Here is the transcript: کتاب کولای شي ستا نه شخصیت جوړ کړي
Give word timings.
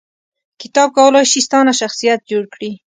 کتاب 0.61 0.89
کولای 0.97 1.25
شي 1.31 1.39
ستا 1.47 1.59
نه 1.67 1.73
شخصیت 1.81 2.19
جوړ 2.29 2.43
کړي 2.53 2.71